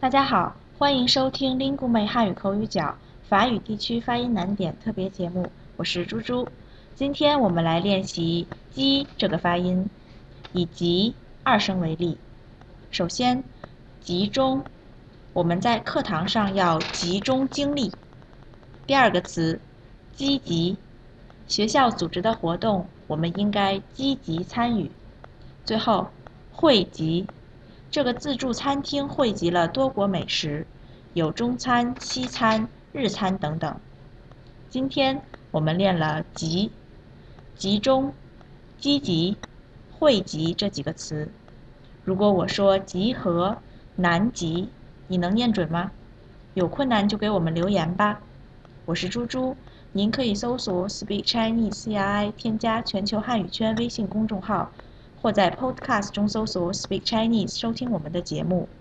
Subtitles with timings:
[0.00, 2.96] 大家好，欢迎收听 l i n g u m e 汉语口语角
[3.28, 6.48] 法语地区发音难点特别节目，我是猪猪。
[6.94, 9.90] 今天我们来练习“鸡”这个发音，
[10.54, 12.16] 以及二声为例。
[12.90, 13.44] 首先，
[14.00, 14.64] 集中，
[15.34, 17.92] 我们在课堂上要集中精力。
[18.86, 19.60] 第二个词，
[20.14, 20.78] 积极，
[21.46, 24.90] 学校组织的活动，我们应该积极参与。
[25.66, 26.08] 最后，
[26.52, 27.26] 汇集。
[27.90, 30.64] 这个自助餐厅汇集了多国美食，
[31.12, 33.80] 有中餐、西餐、日餐等等。
[34.68, 36.70] 今天我们练了“集”、
[37.56, 38.14] “集中”、
[38.78, 39.36] “积极”、
[39.90, 41.28] “汇集”这几个词。
[42.04, 43.58] 如果我说“集合”、
[43.96, 44.68] “南极”，
[45.08, 45.90] 你能念准吗？
[46.54, 48.20] 有困难就给我们留言吧。
[48.84, 49.56] 我是猪猪，
[49.90, 54.70] 您可以搜索 “Speak Chinese CI” 添加全球汉语圈微信公众号。
[55.22, 58.70] 或在 Podcast 中搜索 Speak Chinese 收听我们的节目。